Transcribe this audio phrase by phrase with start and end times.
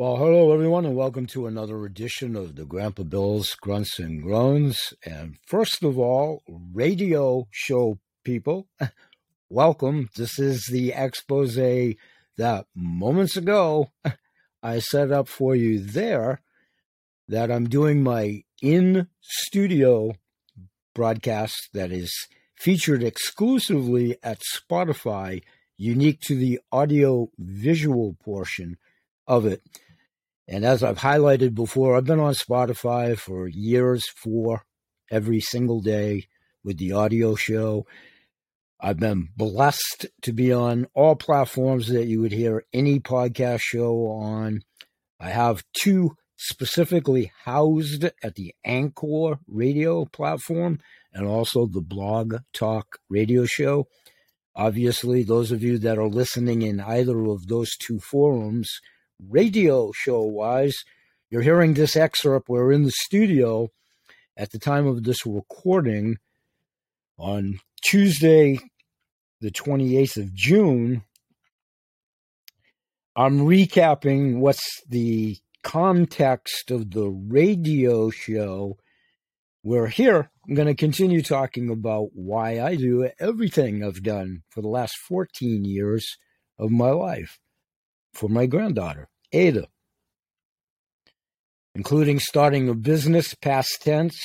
[0.00, 4.94] Well, hello everyone, and welcome to another edition of the Grandpa Bill's Grunts and Groans.
[5.04, 8.66] And first of all, radio show people,
[9.50, 10.08] welcome.
[10.16, 13.90] This is the expose that moments ago
[14.62, 16.40] I set up for you there.
[17.28, 20.14] That I'm doing my in studio
[20.94, 22.10] broadcast that is
[22.56, 25.42] featured exclusively at Spotify,
[25.76, 28.78] unique to the audio visual portion
[29.26, 29.62] of it.
[30.50, 34.64] And as I've highlighted before, I've been on Spotify for years, for
[35.08, 36.26] every single day
[36.64, 37.86] with the audio show.
[38.80, 44.08] I've been blessed to be on all platforms that you would hear any podcast show
[44.08, 44.62] on.
[45.20, 50.80] I have two specifically housed at the Anchor radio platform
[51.12, 53.86] and also the Blog Talk radio show.
[54.56, 58.80] Obviously, those of you that are listening in either of those two forums
[59.28, 60.76] radio show wise,
[61.30, 62.48] you're hearing this excerpt.
[62.48, 63.68] We're in the studio
[64.36, 66.16] at the time of this recording
[67.18, 68.58] on Tuesday,
[69.40, 71.04] the 28th of June.
[73.14, 78.78] I'm recapping what's the context of the radio show.
[79.62, 80.30] We're here.
[80.48, 84.96] I'm going to continue talking about why I do everything I've done for the last
[85.06, 86.16] 14 years
[86.58, 87.38] of my life
[88.12, 89.68] for my granddaughter, Ada,
[91.74, 94.18] including starting a business, past tense,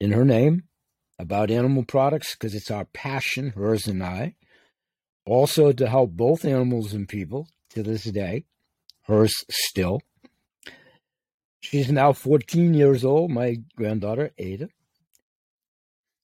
[0.00, 0.64] in her name
[1.18, 4.34] about animal products because it's our passion, hers and I.
[5.26, 8.44] Also, to help both animals and people to this day,
[9.02, 10.00] hers still.
[11.60, 14.68] She's now 14 years old, my granddaughter, Ada.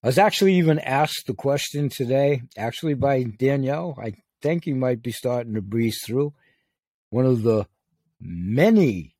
[0.02, 3.98] I was actually even asked the question today, actually by Danielle.
[4.00, 6.34] I think you might be starting to breeze through.
[7.08, 7.66] One of the
[8.20, 9.16] many,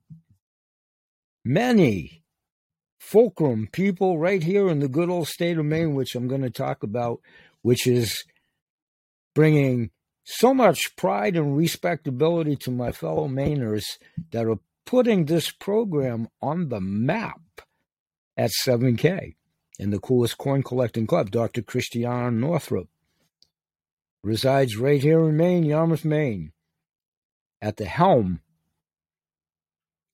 [1.43, 2.23] many
[2.99, 6.51] fulcrum people right here in the good old state of Maine, which I'm going to
[6.51, 7.21] talk about,
[7.63, 8.23] which is
[9.35, 9.91] bringing
[10.25, 13.85] so much pride and respectability to my fellow Mainers
[14.31, 17.41] that are putting this program on the map
[18.37, 19.37] at 7K
[19.79, 21.63] in the coolest coin collecting club, Dr.
[21.63, 22.89] Christiane Northrup
[24.25, 26.53] resides right here in Maine, Yarmouth, Maine,
[27.61, 28.41] at the helm,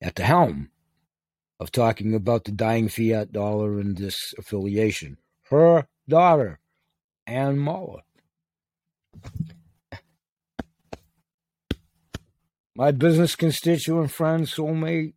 [0.02, 0.70] at the helm
[1.60, 5.18] of talking about the dying fiat dollar and this affiliation.
[5.50, 6.58] Her daughter,
[7.26, 8.02] Ann Muller.
[12.74, 15.14] My business constituent friend, soulmate,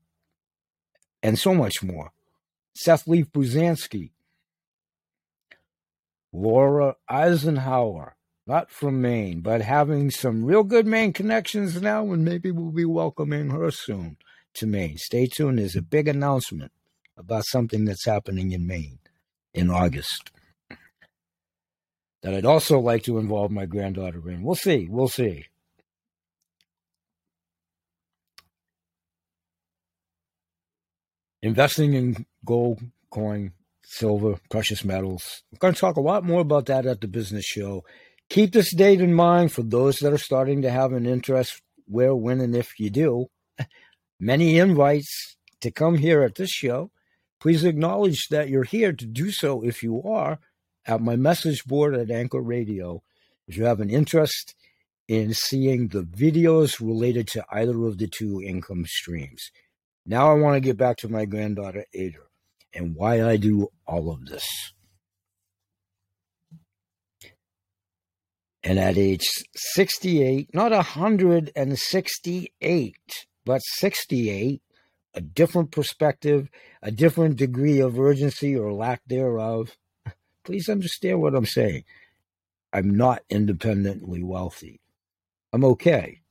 [1.24, 2.12] and so much more.
[2.76, 4.12] Seth Leaf Buzansky,
[6.34, 12.52] Laura Eisenhower, not from Maine, but having some real good Maine connections now, and maybe
[12.52, 14.18] we'll be welcoming her soon
[14.56, 14.98] to Maine.
[14.98, 15.60] Stay tuned.
[15.60, 16.72] There's a big announcement
[17.18, 19.00] about something that's happening in Maine
[19.54, 20.32] in August
[22.22, 24.44] that I'd also like to involve my granddaughter in.
[24.44, 24.88] We'll see.
[24.90, 25.46] We'll see.
[31.42, 32.80] Investing in gold,
[33.12, 33.52] coin,
[33.84, 35.44] silver, precious metals.
[35.52, 37.84] I'm going to talk a lot more about that at the business show
[38.34, 42.16] Keep this date in mind for those that are starting to have an interest where,
[42.16, 43.28] when, and if you do.
[44.20, 46.90] Many invites to come here at this show.
[47.40, 50.40] Please acknowledge that you're here to do so if you are
[50.88, 53.04] at my message board at Anchor Radio.
[53.48, 54.56] If you have an interest
[55.08, 59.52] in seeing the videos related to either of the two income streams.
[60.08, 62.18] Now I want to get back to my granddaughter Ada
[62.74, 64.74] and why I do all of this.
[68.64, 72.96] And at age 68, not 168,
[73.46, 74.62] but 68,
[75.14, 76.50] a different perspective,
[76.82, 79.76] a different degree of urgency or lack thereof.
[80.46, 81.84] Please understand what I'm saying.
[82.72, 84.80] I'm not independently wealthy.
[85.52, 86.22] I'm okay.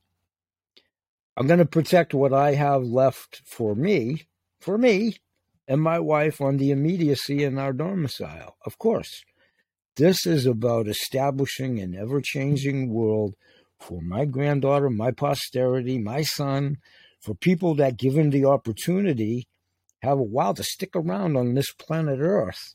[1.37, 4.27] I'm going to protect what I have left for me,
[4.59, 5.17] for me
[5.67, 9.23] and my wife on the immediacy in our domicile, of course.
[9.95, 13.35] This is about establishing an ever changing world
[13.79, 16.77] for my granddaughter, my posterity, my son,
[17.21, 19.47] for people that, given the opportunity,
[20.01, 22.73] have a while to stick around on this planet Earth,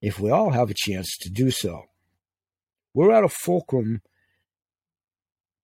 [0.00, 1.82] if we all have a chance to do so.
[2.94, 4.02] We're at a fulcrum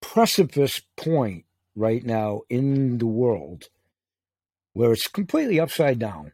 [0.01, 1.45] precipice point
[1.77, 3.65] right now in the world
[4.73, 6.33] where it's completely upside down.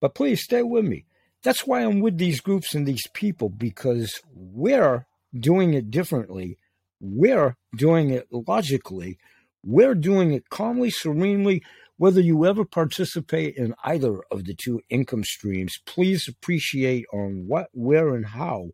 [0.00, 1.04] But please stay with me.
[1.42, 5.06] That's why I'm with these groups and these people because we're
[5.38, 6.58] doing it differently.
[7.00, 9.18] We're doing it logically.
[9.64, 11.62] We're doing it calmly, serenely.
[11.96, 17.68] Whether you ever participate in either of the two income streams, please appreciate on what,
[17.72, 18.70] where, and how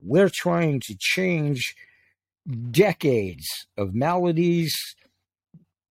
[0.00, 1.74] we're trying to change
[2.70, 4.76] decades of maladies,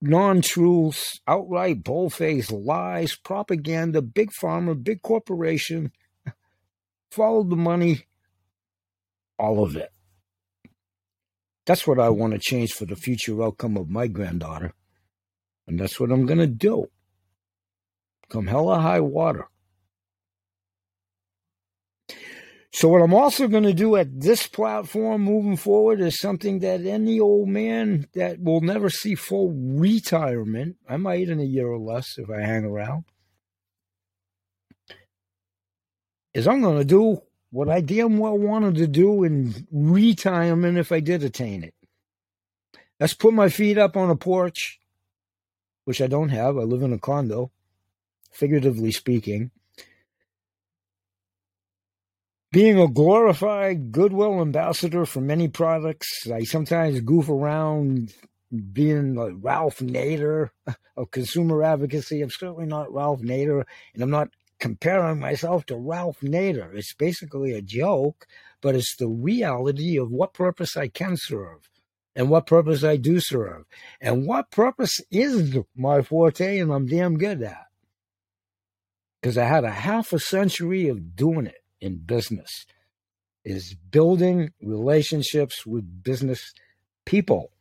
[0.01, 5.91] non truths, outright bold-faced lies, propaganda, big pharma, big corporation,
[7.11, 8.05] follow the money,
[9.37, 9.91] all of it.
[11.65, 14.73] That's what I want to change for the future outcome of my granddaughter.
[15.67, 16.89] And that's what I'm going to do.
[18.29, 19.49] Come hell or high water.
[22.73, 26.85] So, what I'm also going to do at this platform moving forward is something that
[26.85, 31.79] any old man that will never see full retirement, I might in a year or
[31.79, 33.05] less if I hang around,
[36.33, 37.21] is I'm going to do
[37.51, 41.73] what I damn well wanted to do in retirement if I did attain it.
[42.99, 44.79] Let's put my feet up on a porch,
[45.85, 46.57] which I don't have.
[46.57, 47.51] I live in a condo,
[48.31, 49.51] figuratively speaking
[52.51, 58.13] being a glorified goodwill ambassador for many products, I sometimes goof around
[58.73, 60.49] being like Ralph Nader
[60.97, 62.21] of consumer advocacy.
[62.21, 63.63] I'm certainly not Ralph Nader,
[63.93, 66.73] and I'm not comparing myself to Ralph Nader.
[66.75, 68.25] It's basically a joke,
[68.61, 71.69] but it's the reality of what purpose I can serve
[72.17, 73.65] and what purpose I do serve.
[74.01, 77.65] And what purpose is my forte, and I'm damn good at.
[79.21, 82.65] Because I had a half a century of doing it in business
[83.45, 86.53] is building relationships with business
[87.05, 87.51] people.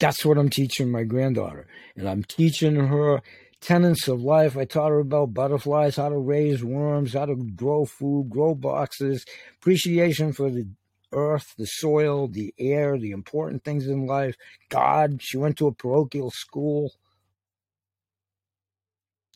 [0.00, 1.68] That's what I'm teaching my granddaughter.
[1.96, 3.22] And I'm teaching her
[3.64, 4.56] tenets of life.
[4.56, 9.24] I taught her about butterflies, how to raise worms, how to grow food, grow boxes,
[9.56, 10.68] appreciation for the
[11.12, 14.36] earth, the soil, the air, the important things in life,
[14.68, 15.22] God.
[15.22, 16.92] She went to a parochial school,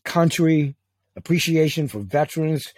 [0.05, 0.77] country,
[1.17, 2.75] appreciation for veterans.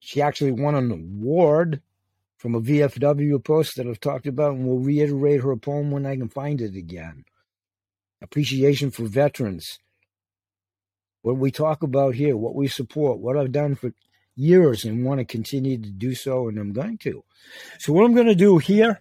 [0.00, 1.80] She actually won an award
[2.36, 6.16] from a VFW post that I've talked about, and will reiterate her poem when I
[6.16, 7.24] can find it again.
[8.20, 9.78] Appreciation for veterans.
[11.22, 13.92] What we talk about here, what we support, what I've done for
[14.36, 17.24] years and want to continue to do so, and I'm going to.
[17.78, 19.00] So, what I'm going to do here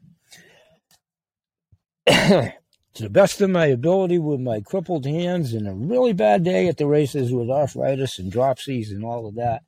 [2.08, 2.54] to
[2.96, 6.78] the best of my ability with my crippled hands and a really bad day at
[6.78, 9.62] the races with arthritis and dropsies and all of that.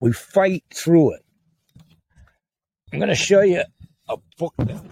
[0.00, 1.22] We fight through it.
[2.92, 3.62] I'm going to show you
[4.08, 4.82] a book that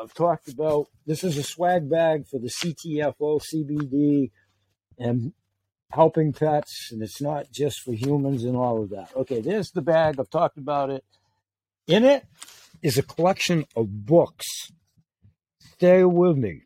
[0.00, 0.86] I've talked about.
[1.06, 4.30] This is a swag bag for the CTFO, CBD,
[4.98, 5.32] and
[5.94, 9.10] helping pets, and it's not just for humans and all of that.
[9.14, 10.18] Okay, there's the bag.
[10.18, 11.04] I've talked about it.
[11.86, 12.24] In it
[12.82, 14.44] is a collection of books
[15.74, 16.62] stay with me.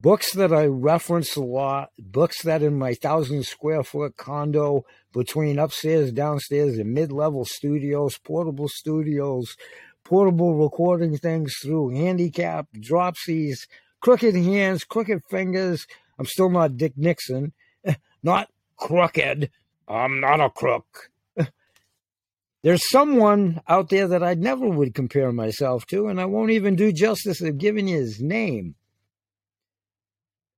[0.00, 5.58] Books that I reference a lot, books that in my thousand square foot condo between
[5.58, 9.56] upstairs, downstairs, and mid level studios, portable studios,
[10.04, 13.66] portable recording things through handicap, dropsies,
[14.00, 15.86] crooked hands, crooked fingers.
[16.18, 17.52] I'm still not Dick Nixon,
[18.22, 19.50] not crooked.
[19.88, 21.10] I'm not a crook.
[22.62, 26.76] There's someone out there that I never would compare myself to, and I won't even
[26.76, 28.74] do justice of giving you his name.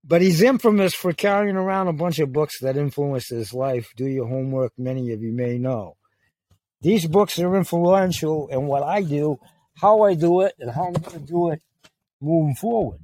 [0.05, 3.93] But he's infamous for carrying around a bunch of books that influenced his life.
[3.97, 5.97] Do your homework, many of you may know.
[6.81, 9.39] These books are influential in what I do,
[9.77, 11.63] how I do it, and how I'm going to do it
[12.21, 12.99] moving forward.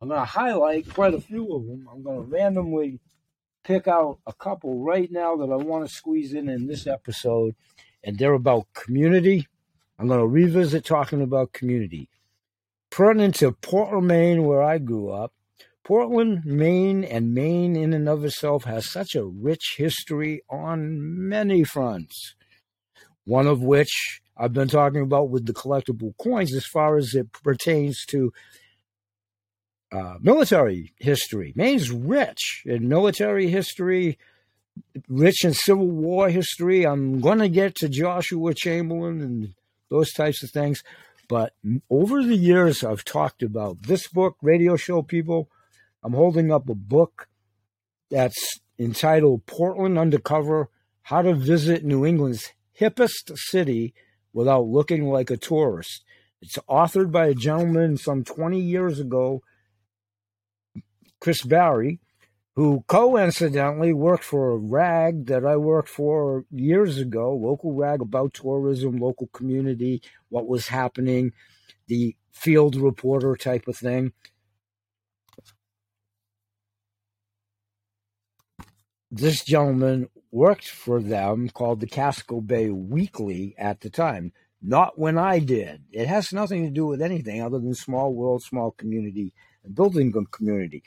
[0.00, 1.88] I'm going to highlight quite a few of them.
[1.92, 3.00] I'm going to randomly
[3.64, 7.54] pick out a couple right now that I want to squeeze in in this episode,
[8.04, 9.48] and they're about community.
[9.98, 12.08] I'm going to revisit talking about community.
[12.90, 15.32] Pertinent to Portland, Maine, where I grew up,
[15.84, 21.64] Portland, Maine, and Maine in and of itself has such a rich history on many
[21.64, 22.34] fronts.
[23.24, 27.32] One of which I've been talking about with the collectible coins as far as it
[27.32, 28.32] pertains to
[29.90, 31.52] uh, military history.
[31.56, 34.18] Maine's rich in military history,
[35.08, 36.86] rich in Civil War history.
[36.86, 39.54] I'm going to get to Joshua Chamberlain and
[39.88, 40.82] those types of things.
[41.28, 41.52] But
[41.90, 45.50] over the years, I've talked about this book, Radio Show People.
[46.02, 47.28] I'm holding up a book
[48.10, 50.70] that's entitled Portland Undercover
[51.02, 53.92] How to Visit New England's Hippest City
[54.32, 56.04] Without Looking Like a Tourist.
[56.40, 59.42] It's authored by a gentleman some 20 years ago
[61.20, 62.00] Chris Barry,
[62.54, 68.34] who coincidentally worked for a rag that I worked for years ago, local rag about
[68.34, 71.32] tourism, local community, what was happening.
[71.86, 74.12] the field reporter type of thing.
[79.10, 84.32] This gentleman worked for them called the Casco Bay Weekly at the time.
[84.60, 85.84] Not when I did.
[85.92, 89.32] It has nothing to do with anything other than small world, small community,
[89.64, 90.82] and building community.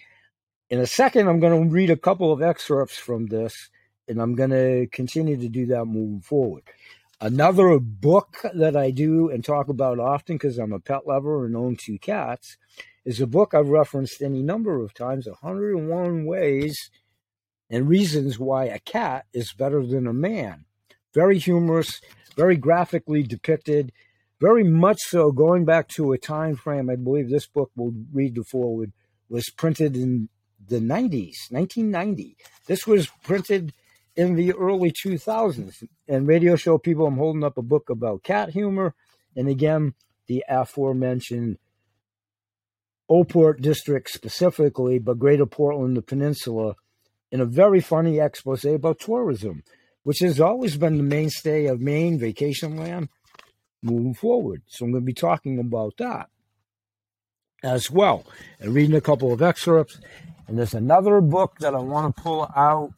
[0.71, 3.69] In a second, I'm going to read a couple of excerpts from this,
[4.07, 6.63] and I'm going to continue to do that moving forward.
[7.19, 11.57] Another book that I do and talk about often because I'm a pet lover and
[11.57, 12.55] own two cats
[13.03, 16.89] is a book I've referenced any number of times 101 Ways
[17.69, 20.63] and Reasons Why a Cat is Better Than a Man.
[21.13, 21.99] Very humorous,
[22.37, 23.91] very graphically depicted,
[24.39, 26.89] very much so going back to a time frame.
[26.89, 28.93] I believe this book will read the forward
[29.31, 30.29] was printed in
[30.71, 32.37] the 90s, 1990.
[32.65, 33.73] This was printed
[34.15, 35.83] in the early 2000s.
[36.07, 38.95] And radio show people, I'm holding up a book about cat humor.
[39.35, 39.93] And again,
[40.27, 41.57] the aforementioned
[43.09, 46.75] Oldport district specifically, but Greater Portland, the peninsula,
[47.31, 49.63] in a very funny expose about tourism,
[50.03, 53.09] which has always been the mainstay of Maine vacation land
[53.83, 54.61] moving forward.
[54.67, 56.29] So I'm going to be talking about that
[57.63, 58.25] as well
[58.59, 59.99] and reading a couple of excerpts.
[60.47, 62.93] And there's another book that I want to pull out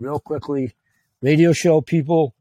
[0.00, 0.74] real quickly.
[1.22, 2.34] Radio show people,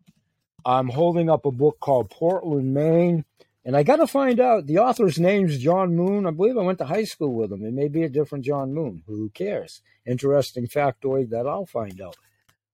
[0.66, 3.26] I'm holding up a book called Portland, Maine.
[3.64, 6.26] And I got to find out the author's name's John Moon.
[6.26, 7.66] I believe I went to high school with him.
[7.66, 9.04] It may be a different John Moon.
[9.08, 9.82] Who cares?
[10.06, 12.16] Interesting factoid that I'll find out.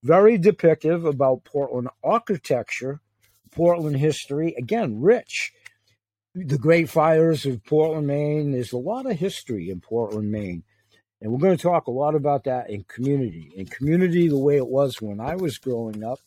[0.03, 2.99] Very depictive about Portland architecture,
[3.49, 4.53] Portland history.
[4.55, 5.53] Again, rich.
[6.35, 8.53] The Great Fires of Portland, Maine.
[8.53, 10.63] There's a lot of history in Portland, Maine.
[11.21, 13.51] And we're going to talk a lot about that in community.
[13.55, 16.17] In community, the way it was when I was growing up,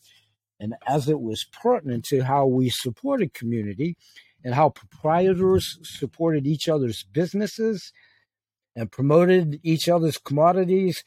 [0.61, 3.97] and as it was pertinent to how we supported community
[4.45, 7.91] and how proprietors supported each other's businesses
[8.77, 11.03] and promoted each other's commodities,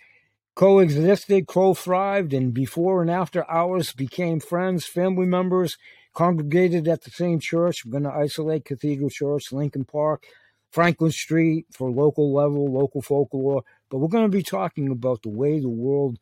[0.54, 5.78] coexisted, co thrived, and before and after hours became friends, family members,
[6.14, 7.84] congregated at the same church.
[7.84, 10.24] We're going to isolate Cathedral Church, Lincoln Park,
[10.70, 15.28] Franklin Street for local level, local folklore, but we're going to be talking about the
[15.28, 16.18] way the world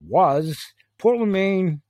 [0.00, 0.58] was.
[0.98, 1.82] Portland, Maine,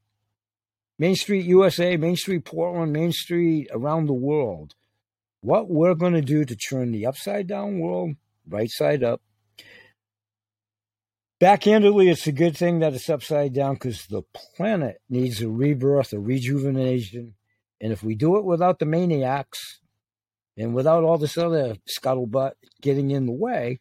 [0.99, 4.75] Main Street, USA, Main Street, Portland, Main Street, around the world.
[5.41, 8.17] What we're going to do to turn the upside down world
[8.49, 9.21] right side up.
[11.41, 14.23] Backhandedly, it's a good thing that it's upside down because the
[14.57, 17.36] planet needs a rebirth, a rejuvenation.
[17.80, 19.80] And if we do it without the maniacs
[20.56, 23.80] and without all this other scuttlebutt getting in the way,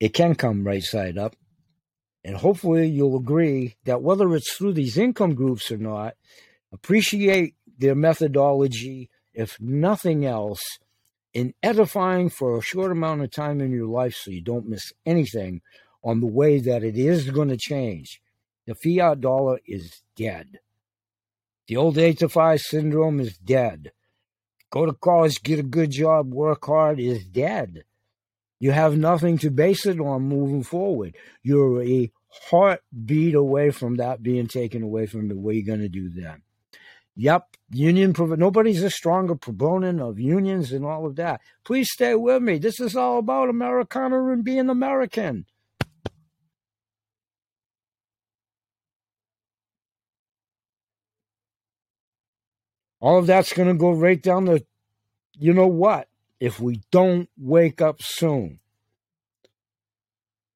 [0.00, 1.34] it can come right side up.
[2.24, 6.14] And hopefully you'll agree that whether it's through these income groups or not,
[6.72, 10.78] appreciate their methodology, if nothing else,
[11.32, 14.92] in edifying for a short amount of time in your life so you don't miss
[15.04, 15.60] anything
[16.02, 18.20] on the way that it is going to change.
[18.66, 20.60] The fiat dollar is dead.
[21.66, 23.92] The old 8 to 5 syndrome is dead.
[24.70, 27.84] Go to college, get a good job, work hard is dead.
[28.58, 31.16] You have nothing to base it on moving forward.
[31.42, 32.10] You're a
[32.50, 35.64] heartbeat away from that being taken away from the way you.
[35.64, 36.42] Going to do then?
[37.16, 38.14] Yep, union.
[38.18, 41.40] Nobody's a stronger proponent of unions and all of that.
[41.64, 42.58] Please stay with me.
[42.58, 45.46] This is all about Americana and being American.
[53.04, 54.64] All of that's going to go right down the,
[55.38, 56.08] you know what?
[56.44, 58.58] if we don't wake up soon.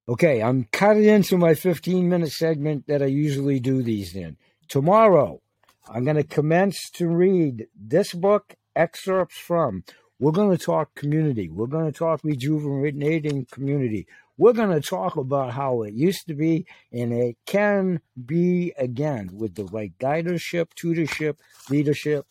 [0.06, 4.36] Okay, I'm cutting into my 15 minute segment that I usually do these in.
[4.68, 5.40] Tomorrow,
[5.88, 9.82] I'm going to commence to read this book, excerpts from.
[10.18, 11.48] We're going to talk community.
[11.48, 14.06] We're going to talk rejuvenating community.
[14.38, 19.30] We're going to talk about how it used to be and it can be again
[19.34, 22.24] with the right guidership, tutorship, leadership.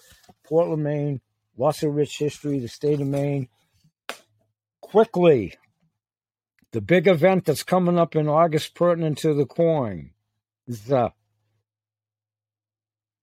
[0.44, 1.22] Portland, Maine,
[1.58, 3.48] Lots of rich history, the state of Maine.
[4.80, 5.56] Quickly,
[6.72, 10.12] the big event that's coming up in August pertinent to the coin
[10.68, 11.10] is uh,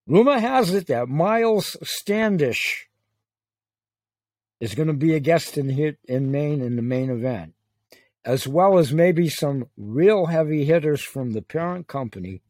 [0.09, 2.89] rumor has it that Miles Standish
[4.59, 7.54] is going to be a guest in in Maine in the main event,
[8.25, 12.41] as well as maybe some real heavy hitters from the parent company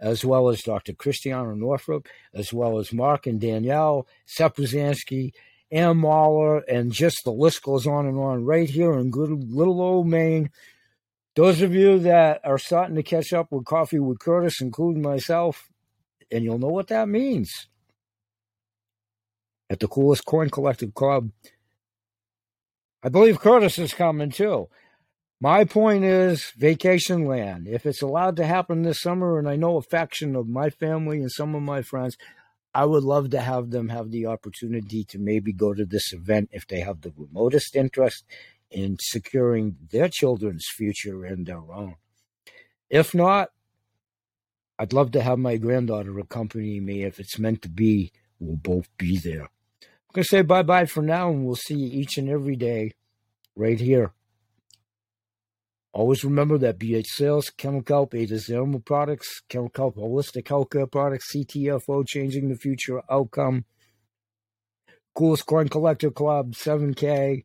[0.00, 0.92] as well as Dr.
[0.94, 5.32] Christiane Northrup, as well as Mark and Danielle, Sepuzansky,
[5.70, 9.80] Ann Mahler, and just the list goes on and on right here in good little
[9.80, 10.50] old Maine.
[11.36, 15.70] Those of you that are starting to catch up with Coffee with Curtis, including myself,
[16.32, 17.68] and you'll know what that means.
[19.70, 21.30] at the coolest coin collecting club.
[23.02, 24.68] I believe Curtis is coming too.
[25.42, 27.66] My point is vacation land.
[27.66, 31.18] If it's allowed to happen this summer, and I know a faction of my family
[31.18, 32.16] and some of my friends,
[32.72, 36.50] I would love to have them have the opportunity to maybe go to this event
[36.52, 38.24] if they have the remotest interest
[38.70, 41.96] in securing their children's future and their own.
[42.88, 43.48] If not,
[44.78, 47.02] I'd love to have my granddaughter accompany me.
[47.02, 49.48] If it's meant to be, we'll both be there.
[49.80, 52.54] I'm going to say bye bye for now, and we'll see you each and every
[52.54, 52.92] day
[53.56, 54.12] right here
[55.94, 61.34] Always remember that BH Sales, Chemical Help, A to Products, Chemical Help, Holistic Healthcare Products,
[61.34, 63.66] CTFO, Changing the Future Outcome,
[65.14, 67.44] Coolest Coin Collector Club, 7K,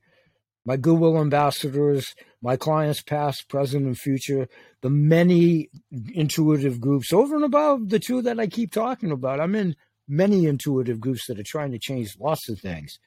[0.66, 4.48] my Goodwill ambassadors, my clients past, present, and future,
[4.82, 5.70] the many
[6.14, 9.42] intuitive groups over and above the two that I keep talking about.
[9.42, 9.76] I'm in
[10.08, 13.00] many intuitive groups that are trying to change lots of things.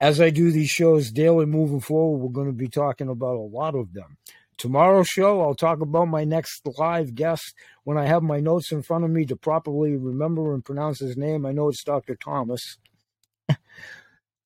[0.00, 3.40] As I do these shows daily moving forward, we're going to be talking about a
[3.40, 4.16] lot of them.
[4.56, 8.82] Tomorrow's show, I'll talk about my next live guest when I have my notes in
[8.82, 11.44] front of me to properly remember and pronounce his name.
[11.44, 12.14] I know it's Dr.
[12.14, 12.78] Thomas.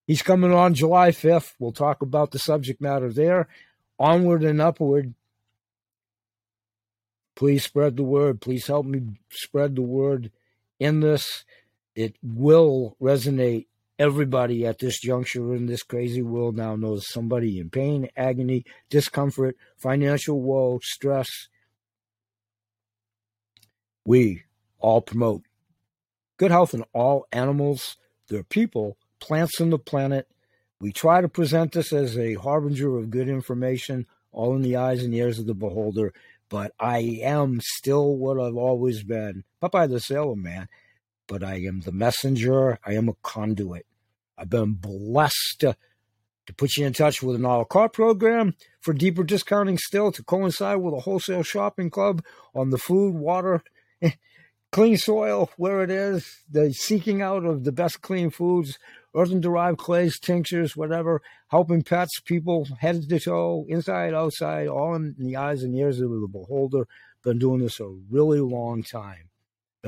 [0.06, 1.54] He's coming on July 5th.
[1.58, 3.48] We'll talk about the subject matter there.
[3.98, 5.14] Onward and upward.
[7.36, 8.40] Please spread the word.
[8.40, 10.32] Please help me spread the word
[10.80, 11.44] in this.
[11.94, 13.66] It will resonate
[13.98, 19.56] Everybody at this juncture in this crazy world now knows somebody in pain, agony, discomfort,
[19.76, 21.28] financial woe, stress.
[24.04, 24.44] We
[24.78, 25.42] all promote
[26.36, 27.96] good health in all animals,
[28.28, 30.28] their people, plants, and the planet.
[30.80, 35.02] We try to present this as a harbinger of good information, all in the eyes
[35.02, 36.12] and ears of the beholder.
[36.48, 40.68] But I am still what I've always been Popeye the Sailor Man
[41.28, 42.80] but I am the messenger.
[42.84, 43.86] I am a conduit.
[44.36, 45.76] I've been blessed to,
[46.46, 50.10] to put you in touch with an a la carte program for deeper discounting still
[50.10, 53.62] to coincide with a wholesale shopping club on the food, water,
[54.72, 58.78] clean soil, where it is, the seeking out of the best clean foods,
[59.14, 65.14] earthen derived clays, tinctures, whatever, helping pets, people, head to toe, inside, outside, all in
[65.18, 66.88] the eyes and ears of the beholder.
[67.24, 69.28] Been doing this a really long time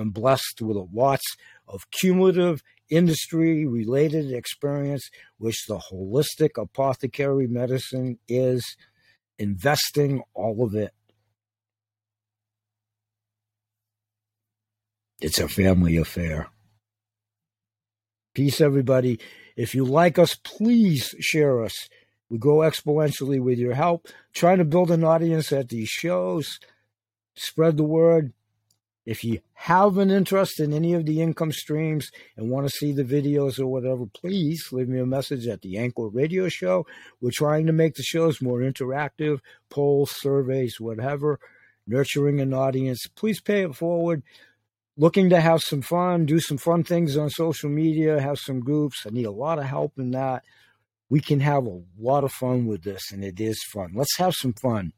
[0.01, 1.37] been blessed with a lots
[1.69, 8.77] of cumulative industry related experience, which the holistic apothecary medicine is
[9.39, 10.93] investing all of it.
[15.21, 16.49] It's a family affair.
[18.35, 19.21] Peace, everybody.
[19.55, 21.91] If you like us, please share us.
[22.31, 24.09] We grow exponentially with your help.
[24.33, 26.59] Trying to build an audience at these shows.
[27.35, 28.33] Spread the word.
[29.07, 32.93] If you have an interest in any of the income streams and want to see
[32.93, 36.87] the videos or whatever, please leave me a message at the Anchor Radio Show.
[37.21, 41.41] We're trying to make the shows more interactive, polls, surveys, whatever,
[41.87, 43.07] nurturing an audience.
[43.15, 44.23] Please pay it forward.
[44.99, 49.07] Looking to have some fun, do some fun things on social media, have some groups.
[49.07, 50.45] I need a lot of help in that.
[51.09, 53.93] We can have a lot of fun with this, and it is fun.
[53.95, 54.93] Let's have some fun.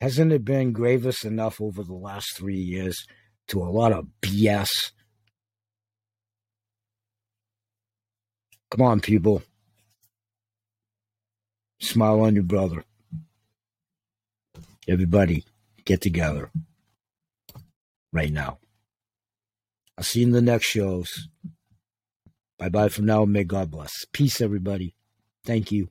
[0.00, 3.06] Hasn't it been grievous enough over the last three years
[3.48, 4.92] to a lot of BS?
[8.70, 9.42] Come on, people.
[11.80, 12.84] Smile on your brother.
[14.88, 15.44] Everybody,
[15.84, 16.50] get together
[18.12, 18.58] right now.
[19.98, 21.28] I'll see you in the next shows.
[22.58, 23.24] Bye bye for now.
[23.26, 24.04] May God bless.
[24.12, 24.94] Peace, everybody.
[25.44, 25.90] Thank you.